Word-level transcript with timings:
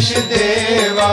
गणेश 0.00 0.18
देवा 0.18 1.08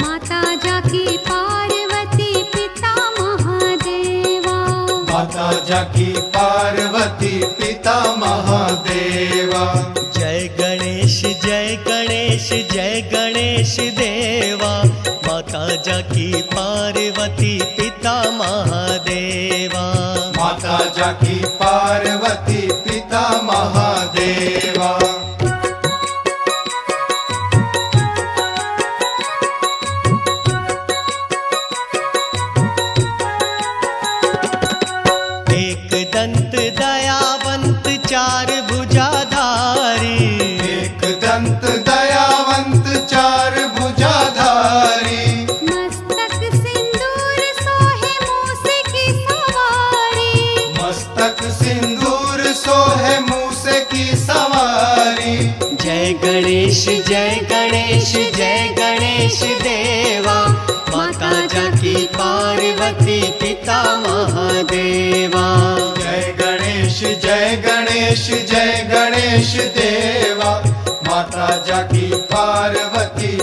माता 0.00 0.40
जाकी 0.54 1.16
पार्वती 1.28 2.32
पिता 2.42 2.92
महादेवा। 3.18 4.58
माता 5.10 5.46
जाकी 5.68 6.12
पार्वती 6.36 7.32
पिता 7.58 7.96
महादेवा। 8.18 9.64
जय 10.16 10.46
गणेश 10.60 11.20
जय 11.44 11.76
गणेश 11.88 12.48
जय 12.72 13.00
गणेश 13.12 13.76
देवा। 13.98 14.72
माता 15.26 15.66
जाकी 15.82 16.30
पार्वती 16.54 17.58
पिता 17.76 18.14
महादेवा। 18.38 19.84
माता 20.38 20.78
जाकी 20.96 21.38
पार्वती 21.62 22.66
मस्तक 50.98 51.36
सिंदूर 51.42 52.40
सोहे 52.52 53.18
मूसे 53.18 53.80
की 53.80 54.16
सवारी। 54.16 55.36
जय 55.76 56.12
गणेश 56.24 56.84
जय 57.08 57.40
गणेश 57.50 58.12
जय 58.36 58.74
गणेश 58.78 59.42
देवा। 59.42 60.34
माता 60.96 61.46
जाकी 61.46 61.94
पार्वती 62.06 63.20
पिता 63.20 63.82
महादेवा। 63.82 65.46
जय 65.98 66.34
गणेश 66.40 67.00
जय 67.00 67.62
गणेश 67.66 68.26
जय 68.50 68.88
गणेश 68.92 69.54
देवा। 69.78 70.62
माता 71.08 71.64
जाकी 71.66 72.10
पार्वती 72.14 73.36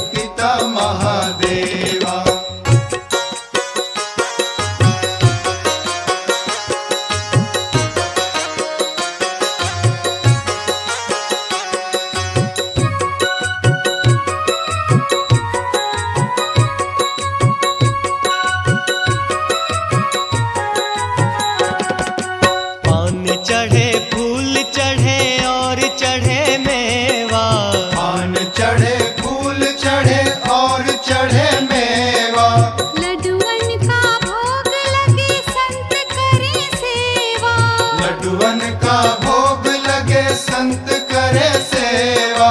का 38.85 39.01
भोग 39.23 39.67
लगे 39.67 40.23
संत 40.35 40.89
करे 41.11 41.49
सेवा। 41.63 42.49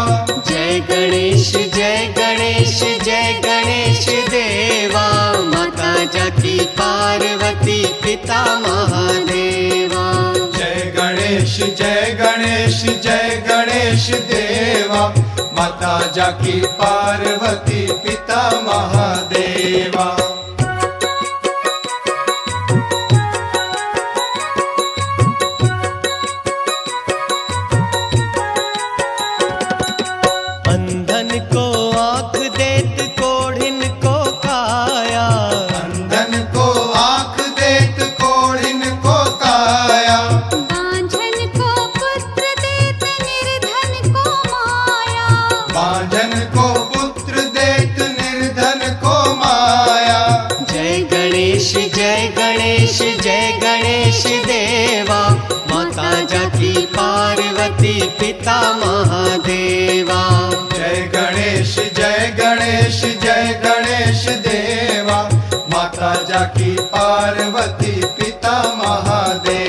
जय 0.49 0.81
गणेश 0.91 1.53
जय 1.75 2.15
गणेश 2.19 2.79
जय 3.05 3.33
गणेश 3.45 4.07
देवा। 4.31 5.07
माता 5.55 5.93
जाकी 6.05 6.59
पार्वती 6.81 7.85
पिता 8.03 8.43
महादेवा। 8.59 10.07
जय 10.59 10.93
गणेश 10.97 11.57
जय 11.79 12.17
गणेश 12.21 12.83
जय 13.05 13.43
गणेश 13.49 14.11
देवा। 14.33 15.03
माता 15.59 15.95
जाकी 16.17 16.61
पार्वती 16.81 17.87
पिता 18.05 18.43
महादेवा 18.63 19.04
पिता 58.45 58.73
महादेवा। 58.73 60.21
जय 60.73 61.11
गणेश 61.15 61.75
जय 61.97 62.35
गणेश 62.39 63.01
जय 63.23 63.61
गणेश 63.65 64.25
देवा। 64.47 65.23
माता 65.73 66.13
जाकी 66.29 66.77
पार्वती 66.93 67.95
पिता 68.05 68.57
महादेवा। 68.77 69.64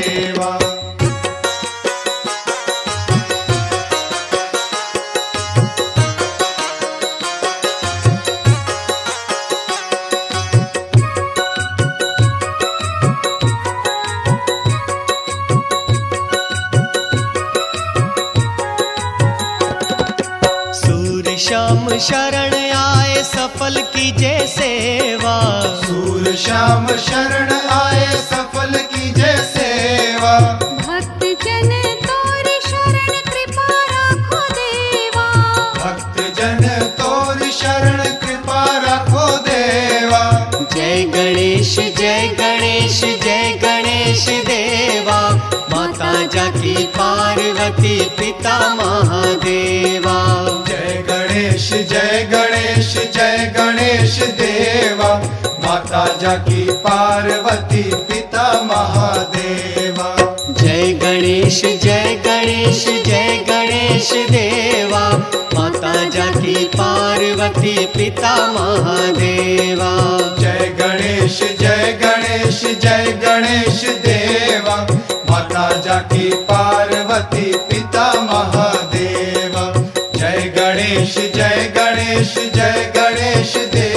श्याम 21.45 21.89
शरण 21.97 22.53
आए 22.75 23.23
सफल 23.23 23.75
कीजे 23.95 24.47
सेवा। 24.47 25.33
सूर 25.81 26.35
श्याम 26.35 26.88
शरण 26.88 27.51
आए 27.72 28.07
सफल 28.22 28.73
कीजे 28.94 29.35
सेवा। 29.44 30.34
भक्त 30.87 31.23
जन 31.43 31.69
तोर 32.05 32.49
शरण 32.67 33.11
कृपा 33.29 33.67
राखो 33.91 34.41
देवा। 34.53 35.28
भक्त 35.78 36.19
जन 36.40 36.67
तोर 36.99 37.49
शरण 37.52 38.03
कृपा 38.23 38.64
रखो 38.87 39.28
देवा। 39.49 40.23
जय 40.75 41.03
गणेश 41.16 41.75
जय 41.99 42.28
गणेश 42.40 42.99
जय 43.23 43.59
गणेश 43.64 44.25
देवा। 44.49 45.22
माता 45.72 46.14
जाकी 46.25 46.75
पार्वती 46.97 47.99
पिता 48.19 48.58
महादेवा 48.75 49.15
माता 55.95 56.17
जाकी 56.21 56.63
पार्वती 56.85 57.81
पिता 58.07 58.43
महादेवा। 58.61 60.07
जय 60.61 60.91
गणेश 60.93 61.61
जय 61.83 62.15
गणेश 62.25 62.83
जय 63.05 63.37
गणेश 63.49 64.09
देवा। 64.31 65.03
माता 65.53 65.93
जाकी 66.09 66.55
पार्वती 66.75 67.85
पिता 67.85 68.35
महादेवा। 68.51 69.91
जय 70.39 70.75
गणेश 70.79 71.39
जय 71.61 71.97
गणेश 72.03 72.61
जय 72.83 73.11
गणेश 73.23 73.81
देवा। 74.05 74.75
माता 75.29 75.69
जाकी 75.85 76.29
पार्वती 76.51 77.51
पिता 77.69 78.11
महादेवा। 78.21 79.65
जय 80.15 80.53
गणेश 80.57 81.15
जय 81.35 81.71
गणेश 81.77 82.35
जय 82.55 82.91
गणेश 82.95 83.57
देवा। 83.57 83.94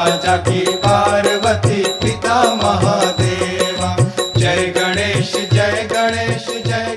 राजा 0.00 0.36
की 0.36 0.60
पार्वती 0.84 1.82
पिता 2.02 2.36
महादेवा। 2.54 3.90
जय 4.36 4.72
गणेश 4.76 5.32
जय 5.52 5.86
गणेश 5.92 6.46
जय 6.66 6.89